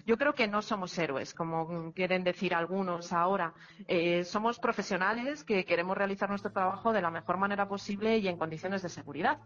Yo 0.07 0.17
creo 0.17 0.33
que 0.33 0.47
no 0.47 0.54
somos 0.61 0.97
héroes, 0.97 1.33
como 1.33 1.91
quieren 1.93 2.23
decir 2.23 2.53
algunos 2.53 3.13
ahora. 3.13 3.53
Eh, 3.87 4.23
somos 4.23 4.59
profesionales 4.59 5.43
que 5.43 5.65
queremos 5.65 5.97
realizar 5.97 6.29
nuestro 6.29 6.51
trabajo 6.51 6.93
de 6.93 7.01
la 7.01 7.09
mejor 7.09 7.37
manera 7.37 7.67
posible 7.67 8.17
y 8.17 8.27
en 8.27 8.37
condiciones 8.37 8.81
de 8.81 8.89
seguridad. 8.89 9.39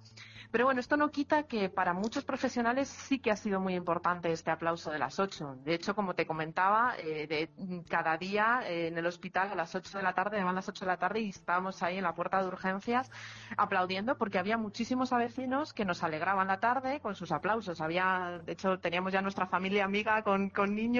Pero 0.51 0.65
bueno, 0.65 0.79
esto 0.79 0.97
no 0.97 1.11
quita 1.11 1.43
que 1.43 1.69
para 1.69 1.93
muchos 1.93 2.23
profesionales 2.23 2.87
sí 2.87 3.19
que 3.19 3.29
ha 3.29 3.35
sido 3.35 3.59
muy 3.59 3.75
importante 3.75 4.31
este 4.31 4.49
aplauso 4.49 4.89
de 4.91 4.97
las 4.97 5.19
ocho. 5.19 5.57
De 5.63 5.75
hecho, 5.75 5.93
como 5.93 6.15
te 6.15 6.25
comentaba, 6.25 6.95
eh, 6.97 7.27
de, 7.27 7.83
cada 7.87 8.17
día 8.17 8.61
eh, 8.65 8.87
en 8.87 8.97
el 8.97 9.05
hospital 9.05 9.51
a 9.51 9.55
las 9.55 9.75
ocho 9.75 9.97
de 9.97 10.03
la 10.03 10.13
tarde, 10.13 10.43
van 10.43 10.55
las 10.55 10.67
ocho 10.67 10.85
de 10.85 10.91
la 10.91 10.97
tarde 10.97 11.19
y 11.21 11.29
estábamos 11.29 11.83
ahí 11.83 11.97
en 11.97 12.03
la 12.03 12.15
puerta 12.15 12.41
de 12.41 12.47
urgencias 12.47 13.11
aplaudiendo 13.57 14.17
porque 14.17 14.39
había 14.39 14.57
muchísimos 14.57 15.11
vecinos 15.11 15.73
que 15.73 15.85
nos 15.85 16.03
alegraban 16.03 16.47
la 16.47 16.59
tarde 16.59 16.99
con 16.99 17.15
sus 17.15 17.31
aplausos. 17.31 17.81
Había, 17.81 18.41
de 18.43 18.53
hecho, 18.53 18.79
teníamos 18.79 19.13
ya 19.13 19.21
nuestra 19.21 19.45
familia 19.45 19.85
amiga 19.85 20.23
con, 20.23 20.49
con 20.49 20.75
niños 20.75 20.98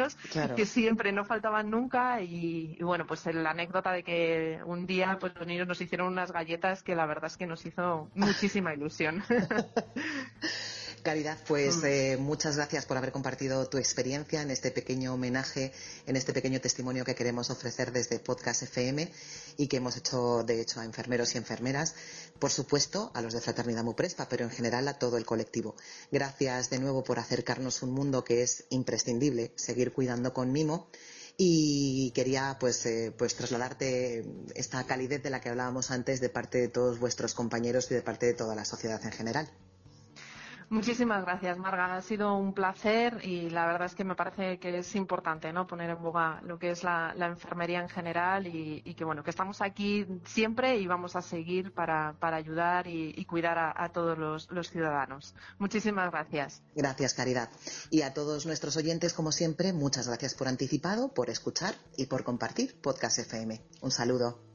que 0.55 0.65
siempre 0.65 1.11
no 1.11 1.25
faltaban 1.25 1.69
nunca 1.69 2.21
y, 2.21 2.77
bueno, 2.81 3.05
pues 3.05 3.25
la 3.25 3.51
anécdota 3.51 3.91
de 3.91 4.03
que 4.03 4.59
un 4.65 4.85
día 4.85 5.17
pues 5.19 5.33
los 5.35 5.47
niños 5.47 5.67
nos 5.67 5.81
hicieron 5.81 6.07
unas 6.07 6.31
galletas 6.31 6.83
que 6.83 6.95
la 6.95 7.05
verdad 7.05 7.25
es 7.25 7.37
que 7.37 7.47
nos 7.47 7.65
hizo 7.65 8.09
muchísima 8.15 8.73
ilusión. 8.73 9.23
Caridad, 11.01 11.37
pues 11.47 11.77
mm. 11.77 11.85
eh, 11.85 12.17
muchas 12.17 12.55
gracias 12.55 12.85
por 12.85 12.97
haber 12.97 13.11
compartido 13.11 13.67
tu 13.67 13.77
experiencia 13.77 14.41
en 14.41 14.51
este 14.51 14.71
pequeño 14.71 15.13
homenaje, 15.13 15.71
en 16.05 16.15
este 16.15 16.33
pequeño 16.33 16.59
testimonio 16.61 17.05
que 17.05 17.15
queremos 17.15 17.49
ofrecer 17.49 17.91
desde 17.91 18.19
Podcast 18.19 18.63
FM 18.63 19.11
y 19.57 19.67
que 19.67 19.77
hemos 19.77 19.97
hecho, 19.97 20.43
de 20.43 20.61
hecho, 20.61 20.79
a 20.79 20.85
enfermeros 20.85 21.35
y 21.35 21.37
enfermeras, 21.37 21.95
por 22.39 22.51
supuesto, 22.51 23.11
a 23.13 23.21
los 23.21 23.33
de 23.33 23.41
Fraternidad 23.41 23.83
Muprespa, 23.83 24.27
pero 24.29 24.45
en 24.45 24.51
general 24.51 24.87
a 24.87 24.99
todo 24.99 25.17
el 25.17 25.25
colectivo. 25.25 25.75
Gracias 26.11 26.69
de 26.69 26.79
nuevo 26.79 27.03
por 27.03 27.19
acercarnos 27.19 27.81
un 27.81 27.91
mundo 27.91 28.23
que 28.23 28.43
es 28.43 28.65
imprescindible 28.69 29.53
seguir 29.55 29.93
cuidando 29.93 30.33
con 30.33 30.51
mimo 30.51 30.89
y 31.41 32.11
quería 32.11 32.57
pues, 32.59 32.85
eh, 32.85 33.13
pues 33.17 33.35
trasladarte 33.35 34.25
esta 34.55 34.83
calidez 34.85 35.23
de 35.23 35.29
la 35.29 35.39
que 35.39 35.47
hablábamos 35.47 35.89
antes 35.89 36.19
de 36.19 36.27
parte 36.27 36.57
de 36.57 36.67
todos 36.67 36.99
vuestros 36.99 37.33
compañeros 37.33 37.89
y 37.89 37.95
de 37.95 38.01
parte 38.01 38.25
de 38.25 38.33
toda 38.33 38.55
la 38.55 38.65
sociedad 38.65 38.99
en 39.05 39.13
general. 39.13 39.49
Muchísimas 40.69 41.23
gracias, 41.23 41.57
Marga. 41.57 41.95
Ha 41.95 42.01
sido 42.01 42.35
un 42.35 42.53
placer 42.53 43.19
y 43.23 43.49
la 43.49 43.65
verdad 43.65 43.87
es 43.87 43.95
que 43.95 44.03
me 44.03 44.15
parece 44.15 44.59
que 44.59 44.77
es 44.77 44.95
importante 44.95 45.51
¿no? 45.51 45.65
poner 45.65 45.89
en 45.89 46.01
boga 46.01 46.41
lo 46.43 46.59
que 46.59 46.69
es 46.69 46.83
la, 46.83 47.13
enfermería 47.17 47.81
en 47.81 47.89
general 47.89 48.45
y, 48.47 48.81
que 48.93 49.03
bueno 49.03 49.23
que 49.23 49.31
estamos 49.31 49.61
aquí 49.61 50.05
siempre 50.25 50.77
y 50.77 50.85
vamos 50.85 51.15
a 51.15 51.21
seguir 51.21 51.73
para, 51.73 52.15
ayudar 52.21 52.87
y, 52.87 53.25
cuidar 53.25 53.57
a, 53.57 53.89
todos 53.89 54.17
los, 54.17 54.49
los, 54.51 54.69
ciudadanos. 54.69 55.33
Muchísimas 55.57 56.11
gracias. 56.11 56.61
Gracias, 56.75 57.13
Caridad. 57.13 57.49
Y 57.89 58.03
a 58.03 58.13
todos 58.13 58.45
nuestros 58.45 58.77
oyentes, 58.77 59.13
como 59.13 59.31
siempre, 59.31 59.73
muchas 59.73 60.07
gracias 60.07 60.35
por 60.35 60.47
anticipado, 60.47 61.13
por 61.13 61.29
escuchar 61.29 61.75
y 61.97 62.05
por 62.05 62.23
compartir 62.23 62.79
Podcast 62.79 63.19
FM. 63.19 63.61
Un 63.81 63.91
saludo. 63.91 64.48